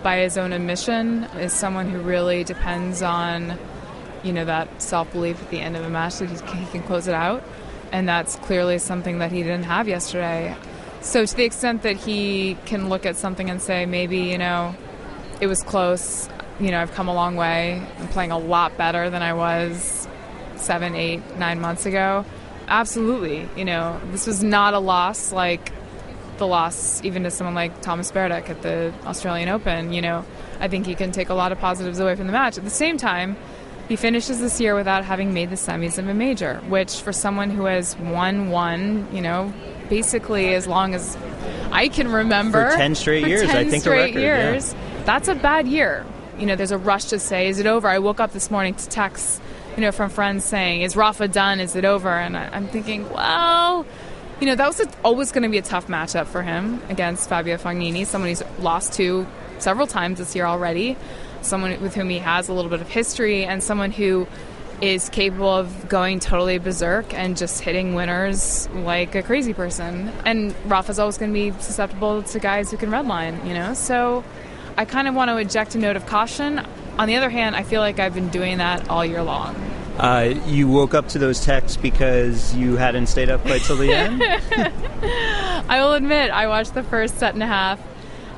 by 0.02 0.18
his 0.18 0.38
own 0.38 0.52
admission, 0.52 1.24
is 1.36 1.52
someone 1.52 1.90
who 1.90 1.98
really 1.98 2.44
depends 2.44 3.02
on, 3.02 3.58
you 4.22 4.32
know, 4.32 4.44
that 4.44 4.80
self 4.80 5.10
belief 5.12 5.40
at 5.42 5.50
the 5.50 5.60
end 5.60 5.76
of 5.76 5.84
a 5.84 5.90
match 5.90 6.18
that 6.18 6.30
he, 6.30 6.58
he 6.58 6.66
can 6.66 6.82
close 6.82 7.08
it 7.08 7.14
out. 7.14 7.42
And 7.90 8.08
that's 8.08 8.36
clearly 8.36 8.78
something 8.78 9.18
that 9.18 9.32
he 9.32 9.42
didn't 9.42 9.64
have 9.64 9.88
yesterday. 9.88 10.56
So, 11.00 11.24
to 11.24 11.36
the 11.36 11.44
extent 11.44 11.82
that 11.82 11.96
he 11.96 12.56
can 12.66 12.88
look 12.88 13.06
at 13.06 13.16
something 13.16 13.48
and 13.48 13.62
say, 13.62 13.86
maybe, 13.86 14.18
you 14.18 14.38
know, 14.38 14.74
it 15.40 15.46
was 15.46 15.62
close, 15.62 16.28
you 16.60 16.70
know, 16.70 16.80
I've 16.80 16.92
come 16.92 17.08
a 17.08 17.14
long 17.14 17.36
way. 17.36 17.82
I'm 17.98 18.08
playing 18.08 18.32
a 18.32 18.38
lot 18.38 18.76
better 18.76 19.08
than 19.08 19.22
I 19.22 19.32
was 19.32 20.07
seven, 20.60 20.94
eight, 20.94 21.36
nine 21.36 21.60
months 21.60 21.86
ago. 21.86 22.24
Absolutely. 22.66 23.48
You 23.56 23.64
know, 23.64 24.00
this 24.10 24.26
was 24.26 24.42
not 24.42 24.74
a 24.74 24.78
loss 24.78 25.32
like 25.32 25.72
the 26.38 26.46
loss 26.46 27.02
even 27.04 27.24
to 27.24 27.30
someone 27.30 27.54
like 27.54 27.80
Thomas 27.82 28.12
Berdych 28.12 28.48
at 28.48 28.62
the 28.62 28.92
Australian 29.06 29.48
Open. 29.48 29.92
You 29.92 30.02
know, 30.02 30.24
I 30.60 30.68
think 30.68 30.86
he 30.86 30.94
can 30.94 31.12
take 31.12 31.28
a 31.28 31.34
lot 31.34 31.52
of 31.52 31.58
positives 31.58 31.98
away 31.98 32.14
from 32.14 32.26
the 32.26 32.32
match. 32.32 32.58
At 32.58 32.64
the 32.64 32.70
same 32.70 32.96
time, 32.96 33.36
he 33.88 33.96
finishes 33.96 34.38
this 34.38 34.60
year 34.60 34.74
without 34.74 35.04
having 35.04 35.32
made 35.32 35.50
the 35.50 35.56
semis 35.56 35.98
of 35.98 36.06
a 36.08 36.14
major, 36.14 36.56
which 36.68 37.00
for 37.00 37.12
someone 37.12 37.50
who 37.50 37.64
has 37.64 37.96
won 37.98 38.50
one, 38.50 39.08
you 39.12 39.22
know, 39.22 39.52
basically 39.88 40.54
as 40.54 40.66
long 40.66 40.94
as 40.94 41.16
I 41.72 41.88
can 41.88 42.08
remember 42.12 42.70
For 42.70 42.76
10 42.76 42.94
straight 42.94 43.22
for 43.22 43.28
years, 43.28 43.42
10 43.46 43.56
I 43.56 43.68
think 43.68 43.82
straight 43.82 44.00
record, 44.08 44.20
yeah. 44.20 44.50
years, 44.50 44.74
that's 45.04 45.28
a 45.28 45.34
bad 45.34 45.66
year. 45.66 46.04
You 46.38 46.46
know, 46.46 46.54
there's 46.54 46.70
a 46.70 46.78
rush 46.78 47.06
to 47.06 47.18
say, 47.18 47.48
"Is 47.48 47.58
it 47.58 47.66
over?" 47.66 47.88
I 47.88 47.98
woke 47.98 48.20
up 48.20 48.32
this 48.32 48.50
morning 48.50 48.74
to 48.74 48.88
texts, 48.88 49.40
you 49.78 49.82
know, 49.82 49.92
from 49.92 50.10
friends 50.10 50.44
saying, 50.44 50.82
"Is 50.82 50.96
Rafa 50.96 51.28
done? 51.28 51.60
Is 51.60 51.76
it 51.76 51.84
over?" 51.84 52.10
And 52.10 52.36
I, 52.36 52.48
I'm 52.52 52.66
thinking, 52.66 53.08
well, 53.10 53.86
you 54.40 54.46
know, 54.46 54.56
that 54.56 54.66
was 54.66 54.80
a, 54.80 54.88
always 55.04 55.30
going 55.30 55.44
to 55.44 55.48
be 55.48 55.58
a 55.58 55.62
tough 55.62 55.86
matchup 55.86 56.26
for 56.26 56.42
him 56.42 56.82
against 56.88 57.28
Fabio 57.28 57.58
Fognini, 57.58 58.04
someone 58.04 58.26
he's 58.28 58.42
lost 58.58 58.94
to 58.94 59.24
several 59.58 59.86
times 59.86 60.18
this 60.18 60.34
year 60.34 60.46
already, 60.46 60.96
someone 61.42 61.80
with 61.80 61.94
whom 61.94 62.08
he 62.08 62.18
has 62.18 62.48
a 62.48 62.52
little 62.52 62.72
bit 62.72 62.80
of 62.80 62.88
history, 62.88 63.44
and 63.44 63.62
someone 63.62 63.92
who 63.92 64.26
is 64.80 65.08
capable 65.10 65.48
of 65.48 65.88
going 65.88 66.18
totally 66.18 66.58
berserk 66.58 67.14
and 67.14 67.36
just 67.36 67.60
hitting 67.60 67.94
winners 67.94 68.68
like 68.70 69.14
a 69.14 69.22
crazy 69.22 69.54
person. 69.54 70.10
And 70.24 70.56
Rafa's 70.64 70.98
always 70.98 71.18
going 71.18 71.32
to 71.32 71.34
be 71.34 71.52
susceptible 71.60 72.24
to 72.24 72.38
guys 72.40 72.72
who 72.72 72.76
can 72.76 72.90
redline, 72.90 73.46
you 73.46 73.54
know? 73.54 73.74
So 73.74 74.24
I 74.76 74.84
kind 74.86 75.06
of 75.06 75.14
want 75.14 75.30
to 75.30 75.36
eject 75.36 75.76
a 75.76 75.78
note 75.78 75.94
of 75.94 76.06
caution. 76.06 76.64
On 76.98 77.06
the 77.06 77.16
other 77.16 77.30
hand, 77.30 77.54
I 77.54 77.62
feel 77.62 77.80
like 77.80 77.98
I've 77.98 78.14
been 78.14 78.28
doing 78.28 78.58
that 78.58 78.88
all 78.88 79.04
year 79.04 79.22
long. 79.22 79.67
Uh, 79.98 80.34
you 80.46 80.68
woke 80.68 80.94
up 80.94 81.08
to 81.08 81.18
those 81.18 81.44
texts 81.44 81.76
because 81.76 82.54
you 82.54 82.76
hadn't 82.76 83.08
stayed 83.08 83.28
up 83.30 83.42
quite 83.42 83.62
till 83.62 83.76
the 83.76 83.92
end? 83.92 84.22
I 85.68 85.80
will 85.80 85.94
admit, 85.94 86.30
I 86.30 86.46
watched 86.46 86.74
the 86.74 86.84
first 86.84 87.18
set 87.18 87.34
and 87.34 87.42
a 87.42 87.46
half. 87.46 87.80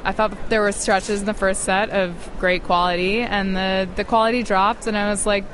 I 0.02 0.12
thought 0.12 0.48
there 0.48 0.62
were 0.62 0.72
stretches 0.72 1.20
in 1.20 1.26
the 1.26 1.34
first 1.34 1.62
set 1.64 1.90
of 1.90 2.30
great 2.38 2.64
quality, 2.64 3.20
and 3.20 3.54
the, 3.54 3.86
the 3.96 4.04
quality 4.04 4.42
dropped, 4.42 4.86
and 4.86 4.96
I 4.96 5.10
was 5.10 5.26
like, 5.26 5.44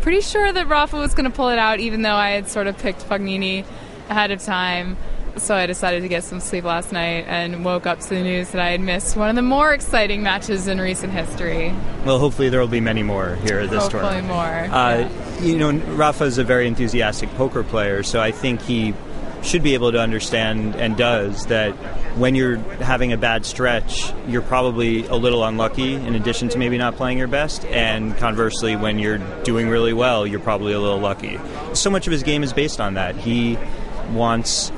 pretty 0.00 0.20
sure 0.20 0.52
that 0.52 0.68
Rafa 0.68 0.96
was 0.96 1.14
going 1.14 1.28
to 1.28 1.36
pull 1.36 1.48
it 1.48 1.58
out, 1.58 1.80
even 1.80 2.02
though 2.02 2.14
I 2.14 2.30
had 2.30 2.48
sort 2.48 2.68
of 2.68 2.78
picked 2.78 3.00
Fognini 3.08 3.64
ahead 4.08 4.30
of 4.30 4.42
time. 4.42 4.96
So 5.36 5.54
I 5.54 5.66
decided 5.66 6.02
to 6.02 6.08
get 6.08 6.24
some 6.24 6.40
sleep 6.40 6.64
last 6.64 6.90
night 6.92 7.24
and 7.28 7.64
woke 7.64 7.86
up 7.86 8.00
to 8.00 8.08
the 8.08 8.22
news 8.22 8.50
that 8.50 8.60
I 8.60 8.70
had 8.70 8.80
missed 8.80 9.16
one 9.16 9.28
of 9.28 9.36
the 9.36 9.42
more 9.42 9.72
exciting 9.72 10.22
matches 10.22 10.66
in 10.66 10.80
recent 10.80 11.12
history. 11.12 11.72
Well, 12.04 12.18
hopefully 12.18 12.48
there 12.48 12.58
will 12.60 12.66
be 12.66 12.80
many 12.80 13.02
more 13.02 13.36
here 13.36 13.60
at 13.60 13.70
this 13.70 13.82
Hopefully 13.82 14.02
tournament. 14.02 14.28
more. 14.28 14.76
Uh, 14.76 14.98
yeah. 14.98 15.27
You 15.40 15.56
know, 15.56 15.70
Rafa 15.72 16.24
is 16.24 16.38
a 16.38 16.44
very 16.44 16.66
enthusiastic 16.66 17.30
poker 17.30 17.62
player, 17.62 18.02
so 18.02 18.20
I 18.20 18.32
think 18.32 18.60
he 18.60 18.92
should 19.42 19.62
be 19.62 19.74
able 19.74 19.92
to 19.92 20.00
understand 20.00 20.74
and 20.74 20.96
does 20.96 21.46
that 21.46 21.72
when 22.16 22.34
you're 22.34 22.56
having 22.82 23.12
a 23.12 23.16
bad 23.16 23.46
stretch, 23.46 24.12
you're 24.26 24.42
probably 24.42 25.06
a 25.06 25.14
little 25.14 25.44
unlucky 25.44 25.94
in 25.94 26.16
addition 26.16 26.48
to 26.48 26.58
maybe 26.58 26.76
not 26.76 26.96
playing 26.96 27.18
your 27.18 27.28
best. 27.28 27.64
And 27.66 28.16
conversely, 28.16 28.74
when 28.74 28.98
you're 28.98 29.18
doing 29.44 29.68
really 29.68 29.92
well, 29.92 30.26
you're 30.26 30.40
probably 30.40 30.72
a 30.72 30.80
little 30.80 30.98
lucky. 30.98 31.38
So 31.72 31.88
much 31.88 32.08
of 32.08 32.12
his 32.12 32.24
game 32.24 32.42
is 32.42 32.52
based 32.52 32.80
on 32.80 32.94
that. 32.94 33.14
He 33.14 33.56
wants 34.10 34.72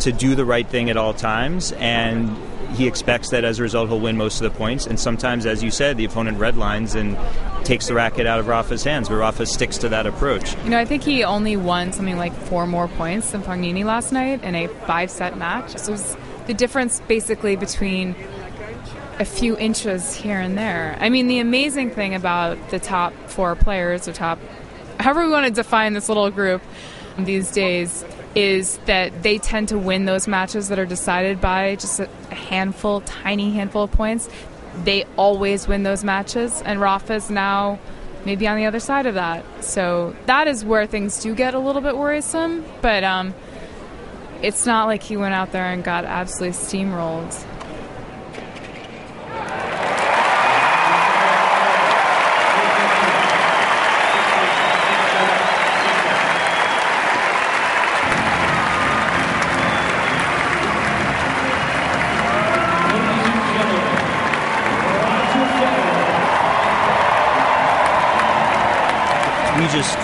to 0.00 0.12
do 0.12 0.34
the 0.34 0.44
right 0.44 0.66
thing 0.66 0.88
at 0.90 0.96
all 0.96 1.12
times 1.12 1.72
and 1.72 2.34
he 2.76 2.86
expects 2.86 3.30
that 3.30 3.44
as 3.44 3.58
a 3.58 3.62
result 3.62 3.88
he'll 3.88 3.98
win 3.98 4.16
most 4.16 4.40
of 4.40 4.52
the 4.52 4.56
points 4.56 4.86
and 4.86 5.00
sometimes 5.00 5.46
as 5.46 5.62
you 5.62 5.70
said 5.70 5.96
the 5.96 6.04
opponent 6.04 6.38
redlines 6.38 6.94
and 6.94 7.16
takes 7.68 7.86
the 7.86 7.94
racket 7.94 8.26
out 8.26 8.40
of 8.40 8.48
Rafa's 8.48 8.82
hands 8.82 9.10
but 9.10 9.16
Rafa 9.16 9.44
sticks 9.44 9.76
to 9.78 9.90
that 9.90 10.06
approach 10.06 10.56
You 10.64 10.70
know, 10.70 10.78
I 10.78 10.86
think 10.86 11.02
he 11.02 11.22
only 11.22 11.54
won 11.54 11.92
something 11.92 12.16
like 12.16 12.32
four 12.32 12.66
more 12.66 12.88
points 12.88 13.32
than 13.32 13.42
Fognini 13.42 13.84
last 13.84 14.10
night 14.10 14.42
in 14.42 14.54
a 14.54 14.68
five 14.86 15.10
set 15.10 15.36
match. 15.36 15.76
So 15.76 15.92
it 15.92 15.96
was 15.96 16.16
the 16.46 16.54
difference 16.54 17.00
basically 17.08 17.56
between 17.56 18.16
a 19.18 19.24
few 19.24 19.56
inches 19.58 20.14
here 20.14 20.40
and 20.40 20.56
there. 20.56 20.96
I 20.98 21.10
mean, 21.10 21.26
the 21.26 21.40
amazing 21.40 21.90
thing 21.90 22.14
about 22.14 22.70
the 22.70 22.78
top 22.78 23.12
four 23.26 23.54
players, 23.54 24.08
or 24.08 24.12
top, 24.12 24.38
however 24.98 25.26
we 25.26 25.30
want 25.30 25.46
to 25.46 25.52
define 25.52 25.92
this 25.92 26.08
little 26.08 26.30
group 26.30 26.62
these 27.18 27.50
days, 27.50 28.04
is 28.34 28.78
that 28.86 29.22
they 29.22 29.38
tend 29.38 29.68
to 29.68 29.78
win 29.78 30.06
those 30.06 30.26
matches 30.26 30.68
that 30.68 30.78
are 30.78 30.86
decided 30.86 31.40
by 31.40 31.74
just 31.76 32.00
a 32.00 32.06
handful, 32.34 33.02
tiny 33.02 33.50
handful 33.50 33.82
of 33.84 33.92
points. 33.92 34.28
They 34.84 35.04
always 35.16 35.68
win 35.68 35.82
those 35.82 36.04
matches, 36.04 36.62
and 36.62 36.80
Rafa's 36.80 37.30
now 37.30 37.78
maybe 38.24 38.46
on 38.46 38.56
the 38.56 38.66
other 38.66 38.80
side 38.80 39.06
of 39.06 39.14
that. 39.14 39.44
So 39.64 40.14
that 40.26 40.48
is 40.48 40.64
where 40.64 40.86
things 40.86 41.20
do 41.22 41.34
get 41.34 41.54
a 41.54 41.58
little 41.58 41.82
bit 41.82 41.96
worrisome, 41.96 42.64
but 42.82 43.04
um, 43.04 43.34
it's 44.42 44.66
not 44.66 44.86
like 44.86 45.02
he 45.02 45.16
went 45.16 45.34
out 45.34 45.52
there 45.52 45.64
and 45.64 45.82
got 45.82 46.04
absolutely 46.04 46.56
steamrolled. 46.56 47.34
we 69.58 69.66
just 69.66 69.98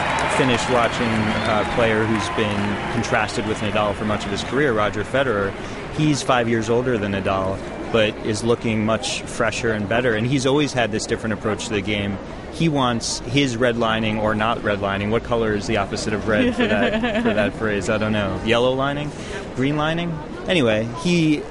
finished 0.45 0.69
watching 0.69 1.09
a 1.09 1.73
player 1.75 2.05
who's 2.05 2.29
been 2.37 2.93
contrasted 2.93 3.47
with 3.47 3.57
Nadal 3.61 3.95
for 3.95 4.05
much 4.05 4.27
of 4.27 4.31
his 4.31 4.45
career, 4.45 4.75
Roger 4.75 5.03
Federer. 5.03 5.55
He's 5.97 6.23
five 6.23 6.51
years 6.51 6.69
older 6.69 6.99
than 6.99 7.13
Nadal, 7.13 7.59
but 7.91 8.15
is 8.27 8.45
looking 8.45 8.85
much 8.85 9.23
fresher 9.23 9.73
and 9.73 9.89
better. 9.89 10.15
And 10.15 10.27
he's 10.27 10.45
always 10.45 10.75
had 10.75 10.93
this 10.93 11.07
different 11.07 11.33
approach 11.33 11.69
to 11.69 11.73
the 11.73 11.81
game. 11.81 12.19
He 12.53 12.69
wants 12.69 13.21
his 13.21 13.57
redlining 13.57 14.21
or 14.21 14.35
not 14.35 14.59
redlining. 14.59 15.09
What 15.09 15.25
color 15.25 15.55
is 15.55 15.67
the 15.67 15.79
opposite 15.79 16.13
of 16.13 16.29
red 16.29 16.55
for 16.55 16.67
that 16.67 17.23
for 17.23 17.33
that 17.33 17.55
phrase? 17.59 17.89
I 17.89 17.97
don't 17.97 18.13
know. 18.13 18.39
Yellow 18.45 18.75
lining, 18.75 19.11
green 19.57 19.79
lining. 19.79 20.11
Anyway, 20.47 20.87
he 21.03 21.43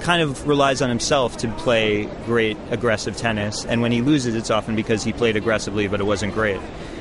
kind 0.00 0.22
of 0.22 0.48
relies 0.48 0.80
on 0.80 0.88
himself 0.88 1.36
to 1.38 1.48
play 1.48 2.06
great 2.24 2.56
aggressive 2.70 3.14
tennis. 3.14 3.66
And 3.66 3.82
when 3.82 3.92
he 3.92 4.00
loses, 4.00 4.34
it's 4.34 4.50
often 4.50 4.74
because 4.74 5.04
he 5.04 5.12
played 5.12 5.36
aggressively, 5.36 5.86
but 5.86 6.00
it 6.00 6.04
wasn't 6.04 6.32
great. 6.32 6.60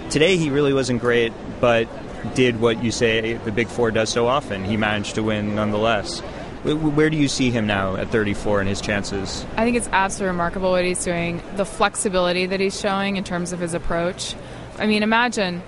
Today, 0.10 0.38
he 0.38 0.50
really 0.50 0.74
wasn't 0.74 1.02
great, 1.02 1.34
but 1.60 1.88
did 2.34 2.60
what 2.60 2.84
you 2.84 2.92
say 2.92 3.34
the 3.34 3.52
Big 3.52 3.68
Four 3.68 3.92
does 3.92 4.10
so 4.10 4.28
often. 4.28 4.64
He 4.64 4.78
managed 4.78 5.16
to 5.16 5.24
win 5.24 5.56
nonetheless. 5.56 6.20
Where 6.64 7.10
do 7.10 7.18
you 7.18 7.28
see 7.28 7.52
him 7.52 7.68
now 7.68 7.96
at 7.96 8.10
34 8.10 8.62
and 8.62 8.70
his 8.70 8.82
chances? 8.82 9.46
I 9.56 9.64
think 9.64 9.78
it's 9.78 9.90
absolutely 9.92 10.32
remarkable 10.32 10.72
what 10.72 10.84
he's 10.86 11.04
doing, 11.04 11.42
the 11.56 11.66
flexibility 11.66 12.46
that 12.46 12.60
he's 12.60 12.80
showing 12.80 13.16
in 13.16 13.24
terms 13.24 13.54
of 13.54 13.60
his 13.60 13.74
approach. 13.74 14.36
I 14.78 14.88
mean, 14.88 15.04
imagine 15.04 15.62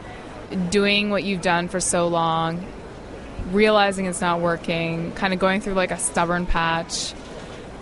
doing 0.70 1.10
what 1.10 1.24
you've 1.24 1.42
done 1.42 1.68
for 1.68 1.80
so 1.80 2.08
long, 2.08 2.66
realizing 3.52 4.06
it's 4.06 4.22
not 4.22 4.42
working, 4.42 5.12
kind 5.14 5.34
of 5.34 5.40
going 5.40 5.62
through 5.62 5.76
like 5.76 5.92
a 5.92 6.00
stubborn 6.00 6.46
patch, 6.46 7.14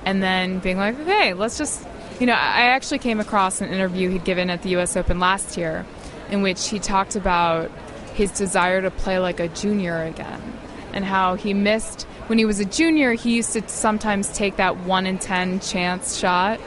and 0.05 0.21
then 0.21 0.59
being 0.59 0.77
like, 0.77 0.99
okay, 0.99 1.33
let's 1.33 1.57
just. 1.57 1.85
You 2.19 2.25
know, 2.25 2.33
I 2.33 2.69
actually 2.69 2.97
came 2.97 3.19
across 3.19 3.61
an 3.61 3.69
interview 3.69 4.09
he'd 4.09 4.23
given 4.23 4.49
at 4.49 4.63
the 4.63 4.75
US 4.77 4.97
Open 4.97 5.19
last 5.19 5.55
year 5.55 5.85
in 6.29 6.41
which 6.41 6.69
he 6.69 6.79
talked 6.79 7.15
about 7.15 7.71
his 8.13 8.31
desire 8.31 8.81
to 8.81 8.91
play 8.91 9.19
like 9.19 9.39
a 9.39 9.47
junior 9.47 10.03
again 10.03 10.41
and 10.93 11.05
how 11.05 11.35
he 11.35 11.53
missed 11.53 12.03
when 12.27 12.39
he 12.39 12.45
was 12.45 12.59
a 12.59 12.65
junior 12.65 13.13
he 13.13 13.35
used 13.35 13.53
to 13.53 13.67
sometimes 13.69 14.29
take 14.29 14.55
that 14.57 14.77
1 14.77 15.05
in 15.05 15.19
10 15.19 15.59
chance 15.59 16.17
shot. 16.17 16.59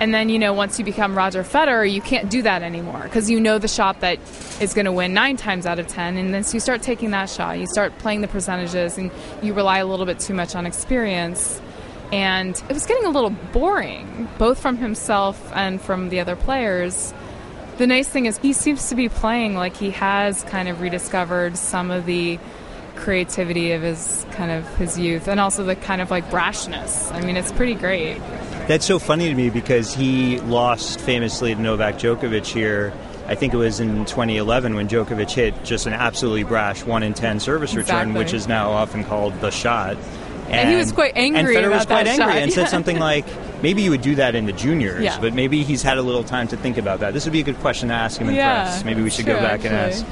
And 0.00 0.12
then 0.12 0.30
you 0.30 0.38
know 0.38 0.52
once 0.52 0.78
you 0.78 0.84
become 0.84 1.16
Roger 1.16 1.44
Federer 1.44 1.90
you 1.90 2.00
can't 2.00 2.30
do 2.30 2.42
that 2.42 2.62
anymore 2.62 3.02
because 3.02 3.30
you 3.30 3.38
know 3.38 3.58
the 3.58 3.68
shot 3.68 4.00
that 4.00 4.18
is 4.60 4.74
going 4.74 4.86
to 4.86 4.92
win 4.92 5.12
9 5.12 5.36
times 5.36 5.66
out 5.66 5.78
of 5.78 5.86
10 5.86 6.16
and 6.16 6.34
then 6.34 6.42
so 6.42 6.54
you 6.54 6.60
start 6.60 6.82
taking 6.82 7.10
that 7.10 7.28
shot 7.28 7.58
you 7.58 7.66
start 7.66 7.96
playing 7.98 8.20
the 8.22 8.28
percentages 8.28 8.98
and 8.98 9.10
you 9.42 9.52
rely 9.54 9.78
a 9.78 9.86
little 9.86 10.06
bit 10.06 10.18
too 10.18 10.34
much 10.34 10.56
on 10.56 10.66
experience. 10.66 11.60
And 12.10 12.56
it 12.68 12.72
was 12.72 12.84
getting 12.86 13.04
a 13.04 13.10
little 13.10 13.30
boring 13.52 14.28
both 14.38 14.58
from 14.58 14.78
himself 14.78 15.52
and 15.54 15.80
from 15.80 16.08
the 16.08 16.20
other 16.20 16.36
players 16.36 17.12
the 17.82 17.86
nice 17.88 18.08
thing 18.08 18.26
is 18.26 18.38
he 18.38 18.52
seems 18.52 18.90
to 18.90 18.94
be 18.94 19.08
playing 19.08 19.56
like 19.56 19.76
he 19.76 19.90
has 19.90 20.44
kind 20.44 20.68
of 20.68 20.80
rediscovered 20.80 21.58
some 21.58 21.90
of 21.90 22.06
the 22.06 22.38
creativity 22.94 23.72
of 23.72 23.82
his 23.82 24.24
kind 24.30 24.52
of 24.52 24.64
his 24.76 24.96
youth 24.96 25.26
and 25.26 25.40
also 25.40 25.64
the 25.64 25.74
kind 25.74 26.00
of 26.00 26.08
like 26.08 26.24
brashness. 26.30 27.10
I 27.12 27.22
mean, 27.22 27.36
it's 27.36 27.50
pretty 27.50 27.74
great. 27.74 28.18
That's 28.68 28.86
so 28.86 29.00
funny 29.00 29.28
to 29.28 29.34
me 29.34 29.50
because 29.50 29.92
he 29.92 30.38
lost 30.42 31.00
famously 31.00 31.56
to 31.56 31.60
Novak 31.60 31.96
Djokovic 31.96 32.46
here. 32.46 32.92
I 33.26 33.34
think 33.34 33.52
it 33.52 33.56
was 33.56 33.80
in 33.80 34.04
2011 34.04 34.76
when 34.76 34.86
Djokovic 34.86 35.32
hit 35.32 35.64
just 35.64 35.88
an 35.88 35.92
absolutely 35.92 36.44
brash 36.44 36.84
1 36.84 37.02
in 37.02 37.14
10 37.14 37.40
service 37.40 37.74
return, 37.74 38.10
Exactly. 38.10 38.18
which 38.22 38.32
is 38.32 38.46
now 38.46 38.70
often 38.70 39.02
called 39.02 39.40
the 39.40 39.50
shot. 39.50 39.96
And 40.52 40.68
he 40.68 40.76
was 40.76 40.92
quite 40.92 41.12
angry 41.16 41.56
and 41.56 41.66
Federer 41.66 41.70
was 41.70 41.86
quite 41.86 42.06
angry 42.06 42.26
shot, 42.26 42.36
and 42.36 42.52
said 42.52 42.68
something 42.68 42.98
like, 42.98 43.24
maybe 43.62 43.82
you 43.82 43.90
would 43.90 44.02
do 44.02 44.14
that 44.16 44.34
in 44.34 44.46
the 44.46 44.52
juniors, 44.52 45.02
Yeah. 45.02 45.18
but 45.20 45.34
maybe 45.34 45.62
he's 45.62 45.82
had 45.82 45.98
a 45.98 46.02
little 46.02 46.24
time 46.24 46.48
to 46.48 46.56
think 46.56 46.76
about 46.78 47.00
that. 47.00 47.14
This 47.14 47.24
would 47.24 47.32
be 47.32 47.40
a 47.40 47.44
good 47.44 47.58
question 47.58 47.88
to 47.88 47.94
ask 47.94 48.20
him 48.20 48.28
in 48.28 48.34
Yeah, 48.34 48.62
press. 48.64 48.84
Maybe 48.84 49.02
we 49.02 49.10
should 49.10 49.24
true, 49.24 49.34
go 49.34 49.40
back 49.40 49.64
and 49.64 49.74
ask. 49.74 50.04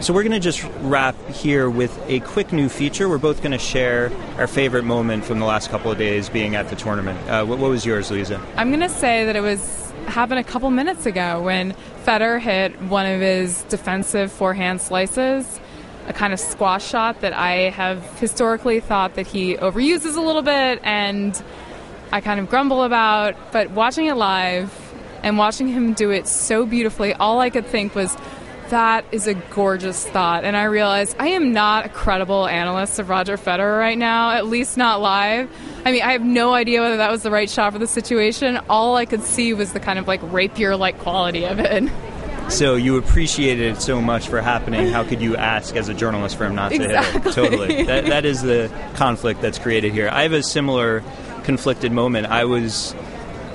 So 0.00 0.12
we're 0.14 0.22
going 0.22 0.32
to 0.32 0.40
just 0.40 0.64
wrap 0.82 1.16
here 1.30 1.68
with 1.68 1.98
a 2.06 2.20
quick 2.20 2.52
new 2.52 2.68
feature. 2.68 3.08
We're 3.08 3.18
both 3.18 3.38
going 3.42 3.50
to 3.50 3.58
share 3.58 4.12
our 4.36 4.46
favorite 4.46 4.84
moment 4.84 5.24
from 5.24 5.40
the 5.40 5.44
last 5.44 5.70
couple 5.70 5.90
of 5.90 5.98
days 5.98 6.28
being 6.28 6.54
at 6.54 6.68
the 6.68 6.76
tournament. 6.76 7.18
Uh, 7.28 7.44
what, 7.44 7.58
what 7.58 7.70
was 7.70 7.84
yours, 7.84 8.08
Lisa? 8.10 8.40
I'm 8.56 8.68
going 8.68 8.78
to 8.80 8.88
say 8.88 9.24
that 9.24 9.34
it 9.34 9.40
was 9.40 9.92
happened 10.06 10.38
a 10.38 10.44
couple 10.44 10.70
minutes 10.70 11.04
ago 11.04 11.42
when 11.42 11.74
Federer 12.04 12.40
hit 12.40 12.80
one 12.82 13.06
of 13.06 13.20
his 13.20 13.62
defensive 13.64 14.30
forehand 14.30 14.80
slices, 14.80 15.58
a 16.08 16.12
kind 16.12 16.32
of 16.32 16.40
squash 16.40 16.88
shot 16.88 17.20
that 17.20 17.32
I 17.32 17.70
have 17.70 18.02
historically 18.18 18.80
thought 18.80 19.14
that 19.14 19.26
he 19.26 19.56
overuses 19.56 20.16
a 20.16 20.20
little 20.20 20.42
bit 20.42 20.80
and 20.82 21.40
I 22.10 22.22
kind 22.22 22.40
of 22.40 22.48
grumble 22.48 22.82
about, 22.82 23.36
but 23.52 23.70
watching 23.70 24.06
it 24.06 24.14
live 24.14 24.72
and 25.22 25.36
watching 25.36 25.68
him 25.68 25.92
do 25.92 26.10
it 26.10 26.26
so 26.26 26.64
beautifully, 26.64 27.12
all 27.12 27.40
I 27.40 27.50
could 27.50 27.66
think 27.66 27.94
was 27.94 28.16
that 28.70 29.04
is 29.12 29.26
a 29.26 29.34
gorgeous 29.34 30.06
thought. 30.06 30.44
And 30.44 30.56
I 30.56 30.64
realized 30.64 31.16
I 31.18 31.28
am 31.28 31.52
not 31.52 31.86
a 31.86 31.88
credible 31.88 32.46
analyst 32.46 32.98
of 32.98 33.08
Roger 33.08 33.36
Federer 33.36 33.78
right 33.78 33.98
now, 33.98 34.30
at 34.30 34.46
least 34.46 34.76
not 34.76 35.00
live. 35.00 35.50
I 35.84 35.92
mean, 35.92 36.02
I 36.02 36.12
have 36.12 36.22
no 36.22 36.54
idea 36.54 36.80
whether 36.80 36.98
that 36.98 37.10
was 37.10 37.22
the 37.22 37.30
right 37.30 37.48
shot 37.48 37.72
for 37.72 37.78
the 37.78 37.86
situation. 37.86 38.58
All 38.68 38.96
I 38.96 39.04
could 39.04 39.22
see 39.22 39.52
was 39.52 39.72
the 39.72 39.80
kind 39.80 39.98
of 39.98 40.06
like 40.06 40.20
rapier 40.24 40.76
like 40.76 40.98
quality 40.98 41.44
of 41.44 41.58
it. 41.58 41.90
So 42.48 42.76
you 42.76 42.96
appreciated 42.96 43.76
it 43.76 43.82
so 43.82 44.00
much 44.00 44.28
for 44.28 44.40
happening. 44.40 44.88
How 44.88 45.04
could 45.04 45.20
you 45.20 45.36
ask 45.36 45.76
as 45.76 45.88
a 45.88 45.94
journalist 45.94 46.36
for 46.36 46.46
him 46.46 46.54
not 46.54 46.70
to 46.70 46.78
hit 46.78 46.90
Exactly. 46.90 47.30
it? 47.30 47.34
Totally. 47.34 47.82
That, 47.84 48.06
that 48.06 48.24
is 48.24 48.42
the 48.42 48.70
conflict 48.94 49.42
that's 49.42 49.58
created 49.58 49.92
here. 49.92 50.08
I 50.10 50.22
have 50.22 50.32
a 50.32 50.42
similar 50.42 51.04
conflicted 51.44 51.92
moment. 51.92 52.26
I 52.26 52.44
was 52.46 52.94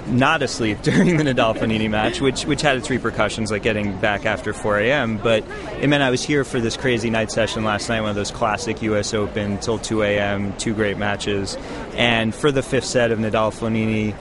not 0.07 0.41
asleep 0.43 0.81
during 0.83 1.17
the 1.17 1.23
Nadal 1.23 1.57
Fognini 1.57 1.89
match, 1.89 2.21
which 2.21 2.45
which 2.45 2.61
had 2.61 2.77
its 2.77 2.89
repercussions, 2.89 3.49
like 3.51 3.63
getting 3.63 3.97
back 3.99 4.25
after 4.25 4.53
4 4.53 4.79
a.m. 4.79 5.17
But 5.17 5.43
it 5.81 5.87
meant 5.87 6.03
I 6.03 6.09
was 6.11 6.23
here 6.23 6.43
for 6.43 6.59
this 6.59 6.75
crazy 6.77 7.09
night 7.09 7.31
session 7.31 7.63
last 7.63 7.89
night, 7.89 8.01
one 8.01 8.09
of 8.09 8.15
those 8.15 8.31
classic 8.31 8.81
U.S. 8.83 9.13
Open 9.13 9.57
till 9.59 9.79
2 9.79 10.03
a.m. 10.03 10.55
Two 10.57 10.73
great 10.73 10.97
matches, 10.97 11.57
and 11.95 12.33
for 12.35 12.51
the 12.51 12.61
fifth 12.61 12.85
set 12.85 13.11
of 13.11 13.19
Nadal 13.19 13.51
Fognini, 13.53 14.13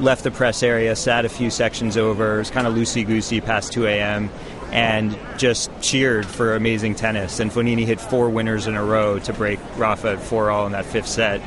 left 0.00 0.24
the 0.24 0.30
press 0.30 0.62
area, 0.62 0.96
sat 0.96 1.24
a 1.24 1.28
few 1.28 1.50
sections 1.50 1.96
over, 1.96 2.36
it 2.36 2.38
was 2.38 2.50
kind 2.50 2.66
of 2.66 2.74
loosey 2.74 3.06
goosey 3.06 3.40
past 3.40 3.72
2 3.72 3.86
a.m. 3.86 4.30
and 4.72 5.18
just 5.36 5.70
cheered 5.80 6.26
for 6.26 6.54
amazing 6.54 6.94
tennis. 6.94 7.40
And 7.40 7.50
Fognini 7.50 7.84
hit 7.84 8.00
four 8.00 8.28
winners 8.30 8.66
in 8.66 8.76
a 8.76 8.84
row 8.84 9.18
to 9.20 9.32
break 9.32 9.60
Rafa 9.76 10.12
at 10.12 10.20
four 10.20 10.50
all 10.50 10.66
in 10.66 10.72
that 10.72 10.84
fifth 10.84 11.08
set, 11.08 11.40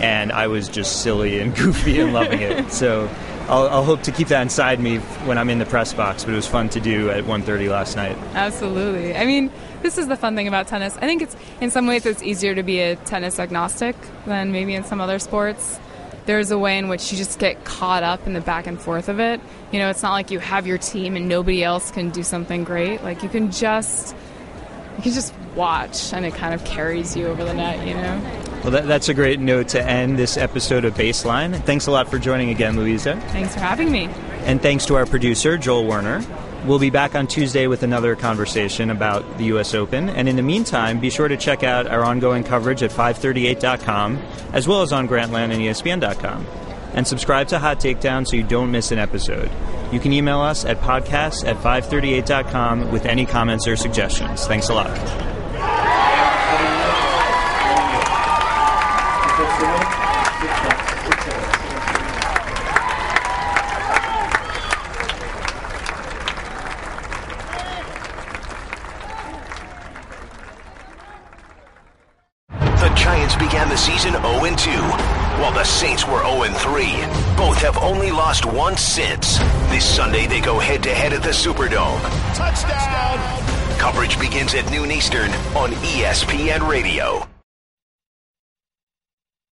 and 0.00 0.32
I 0.32 0.46
was 0.46 0.68
just 0.68 1.02
silly 1.02 1.40
and 1.40 1.54
goofy 1.56 2.00
and 2.00 2.12
loving 2.12 2.40
it. 2.40 2.70
So. 2.72 3.08
I'll, 3.48 3.66
I'll, 3.68 3.84
hope 3.84 4.02
to 4.02 4.12
keep 4.12 4.28
that 4.28 4.42
inside 4.42 4.78
me 4.78 4.98
when 5.24 5.38
I'm 5.38 5.48
in 5.48 5.58
the 5.58 5.64
press 5.64 5.94
box, 5.94 6.22
but 6.22 6.34
it 6.34 6.36
was 6.36 6.46
fun 6.46 6.68
to 6.68 6.80
do 6.80 7.08
at 7.08 7.24
1:30 7.24 7.70
last 7.70 7.96
night. 7.96 8.14
Absolutely. 8.34 9.16
I 9.16 9.24
mean, 9.24 9.50
this 9.80 9.96
is 9.96 10.06
the 10.06 10.16
fun 10.16 10.36
thing 10.36 10.48
about 10.48 10.68
tennis. 10.68 10.94
I 10.98 11.06
think 11.06 11.22
it's 11.22 11.34
in 11.62 11.70
some 11.70 11.86
ways 11.86 12.04
it's 12.04 12.22
easier 12.22 12.54
to 12.54 12.62
be 12.62 12.80
a 12.80 12.96
tennis 12.96 13.38
agnostic 13.38 13.96
than 14.26 14.52
maybe 14.52 14.74
in 14.74 14.84
some 14.84 15.00
other 15.00 15.18
sports. 15.18 15.80
There's 16.28 16.50
a 16.50 16.58
way 16.58 16.76
in 16.76 16.88
which 16.88 17.10
you 17.10 17.16
just 17.16 17.38
get 17.38 17.64
caught 17.64 18.02
up 18.02 18.26
in 18.26 18.34
the 18.34 18.42
back 18.42 18.66
and 18.66 18.78
forth 18.78 19.08
of 19.08 19.18
it. 19.18 19.40
You 19.72 19.78
know, 19.78 19.88
it's 19.88 20.02
not 20.02 20.12
like 20.12 20.30
you 20.30 20.38
have 20.40 20.66
your 20.66 20.76
team 20.76 21.16
and 21.16 21.26
nobody 21.26 21.64
else 21.64 21.90
can 21.90 22.10
do 22.10 22.22
something 22.22 22.64
great. 22.64 23.02
Like 23.02 23.22
you 23.22 23.30
can 23.30 23.50
just 23.50 24.14
you 24.98 25.04
can 25.04 25.12
just 25.12 25.32
watch 25.54 26.12
and 26.12 26.26
it 26.26 26.34
kind 26.34 26.52
of 26.52 26.62
carries 26.66 27.16
you 27.16 27.28
over 27.28 27.42
the 27.44 27.54
net, 27.54 27.88
you 27.88 27.94
know. 27.94 28.20
Well, 28.62 28.72
that, 28.72 28.86
that's 28.86 29.08
a 29.08 29.14
great 29.14 29.40
note 29.40 29.68
to 29.68 29.82
end 29.82 30.18
this 30.18 30.36
episode 30.36 30.84
of 30.84 30.92
Baseline. 30.92 31.58
Thanks 31.62 31.86
a 31.86 31.90
lot 31.90 32.10
for 32.10 32.18
joining 32.18 32.50
again, 32.50 32.76
Louisa. 32.76 33.16
Thanks 33.28 33.54
for 33.54 33.60
having 33.60 33.90
me. 33.90 34.10
And 34.44 34.60
thanks 34.60 34.84
to 34.84 34.96
our 34.96 35.06
producer, 35.06 35.56
Joel 35.56 35.86
Werner. 35.86 36.20
We'll 36.68 36.78
be 36.78 36.90
back 36.90 37.14
on 37.14 37.26
Tuesday 37.26 37.66
with 37.66 37.82
another 37.82 38.14
conversation 38.14 38.90
about 38.90 39.38
the 39.38 39.44
U.S. 39.44 39.72
Open. 39.72 40.10
And 40.10 40.28
in 40.28 40.36
the 40.36 40.42
meantime, 40.42 41.00
be 41.00 41.08
sure 41.08 41.26
to 41.26 41.38
check 41.38 41.62
out 41.62 41.86
our 41.86 42.04
ongoing 42.04 42.44
coverage 42.44 42.82
at 42.82 42.90
538.com, 42.90 44.18
as 44.52 44.68
well 44.68 44.82
as 44.82 44.92
on 44.92 45.08
Grantland 45.08 45.50
and 45.50 45.62
ESPN.com. 45.62 46.46
And 46.92 47.06
subscribe 47.06 47.48
to 47.48 47.58
Hot 47.58 47.80
Takedown 47.80 48.28
so 48.28 48.36
you 48.36 48.42
don't 48.42 48.70
miss 48.70 48.92
an 48.92 48.98
episode. 48.98 49.50
You 49.90 49.98
can 49.98 50.12
email 50.12 50.40
us 50.40 50.66
at 50.66 50.78
podcasts 50.82 51.42
at 51.46 51.56
538.com 51.56 52.92
with 52.92 53.06
any 53.06 53.24
comments 53.24 53.66
or 53.66 53.74
suggestions. 53.74 54.46
Thanks 54.46 54.68
a 54.68 54.74
lot. 54.74 55.38
season 73.78 74.10
0 74.12 74.22
2, 74.56 74.70
while 75.40 75.52
the 75.52 75.64
Saints 75.78 76.04
were 76.08 76.24
0 76.24 76.42
3. 76.42 76.82
Both 77.36 77.58
have 77.58 77.78
only 77.78 78.10
lost 78.10 78.44
once 78.44 78.80
since. 78.80 79.38
This 79.70 79.84
Sunday, 79.84 80.26
they 80.26 80.40
go 80.40 80.58
head 80.58 80.82
to 80.82 80.92
head 80.92 81.12
at 81.12 81.22
the 81.22 81.28
Superdome. 81.28 82.00
Touchdown! 82.34 83.78
Coverage 83.78 84.18
begins 84.18 84.54
at 84.54 84.68
noon 84.72 84.90
Eastern 84.90 85.30
on 85.54 85.70
ESPN 85.70 86.68
Radio. 86.68 87.27